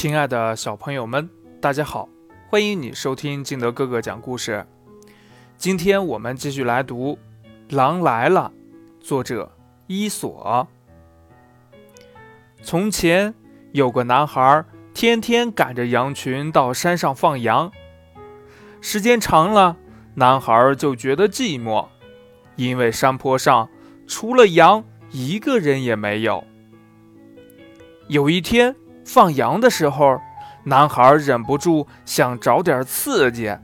[0.00, 1.28] 亲爱的小朋友们，
[1.60, 2.08] 大家好，
[2.48, 4.64] 欢迎你收听金德哥哥讲故事。
[5.56, 7.18] 今天我们继续来读
[7.76, 8.52] 《狼来了》，
[9.04, 9.50] 作者
[9.88, 10.68] 伊索。
[12.62, 13.34] 从前
[13.72, 17.72] 有个男孩，天天赶着羊群到山上放羊。
[18.80, 19.76] 时间长了，
[20.14, 21.88] 男孩就觉得寂寞，
[22.54, 23.68] 因为山坡上
[24.06, 26.44] 除了羊，一个人也没有。
[28.06, 28.76] 有一天
[29.08, 30.20] 放羊的时候，
[30.64, 33.56] 男孩忍不住想找点刺激，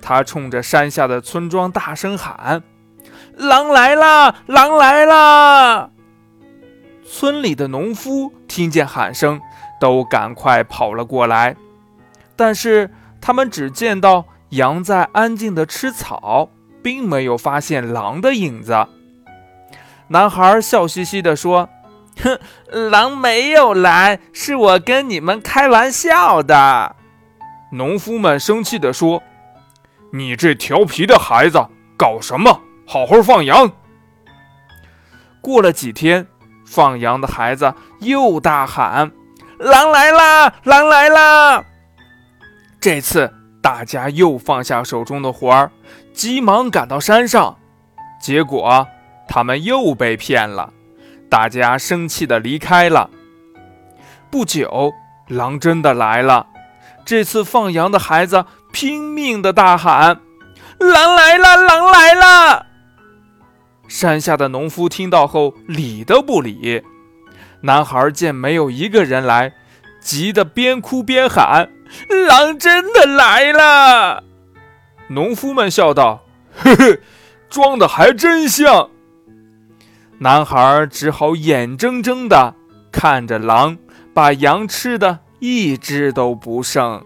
[0.00, 2.62] 他冲着山下的村庄大声喊
[3.36, 4.36] ：“狼来啦！
[4.46, 5.90] 狼来啦！”
[7.04, 9.40] 村里的农夫听见喊声，
[9.80, 11.56] 都赶快跑了过来，
[12.36, 12.88] 但是
[13.20, 16.50] 他们只见到羊在安静地吃草，
[16.80, 18.86] 并没有发现狼的影子。
[20.06, 21.68] 男孩笑嘻嘻地说。
[22.20, 22.38] 哼，
[22.90, 26.96] 狼没有来，是我跟你们开玩笑的。
[27.72, 29.22] 农夫们生气地说
[30.12, 32.60] ：“你这调皮的孩子，搞什么？
[32.86, 33.72] 好好放羊。”
[35.40, 36.26] 过了几天，
[36.66, 39.10] 放羊的孩子又大喊
[39.58, 40.52] ：“狼来啦！
[40.64, 41.64] 狼来啦！”
[42.78, 45.70] 这次大家又放下手中的活儿，
[46.12, 47.56] 急忙赶到山上，
[48.20, 48.86] 结果
[49.26, 50.72] 他们又被骗了。
[51.32, 53.08] 大家生气的离开了。
[54.30, 54.92] 不久，
[55.28, 56.46] 狼真的来了。
[57.06, 60.20] 这次放羊的孩子拼命的大喊
[60.78, 61.56] ：“狼来了！
[61.56, 62.66] 狼来了！”
[63.88, 66.82] 山下的农夫听到后理都不理。
[67.62, 69.54] 男孩见没有一个人来，
[70.02, 71.70] 急得边哭边喊
[72.28, 74.22] ：“狼真的来了！”
[75.08, 76.26] 农夫们笑道
[76.62, 76.98] ：“呵呵，
[77.48, 78.90] 装的还真像。”
[80.22, 82.54] 男孩只好眼睁睁地
[82.92, 83.76] 看着狼
[84.14, 87.04] 把羊吃的一只都不剩。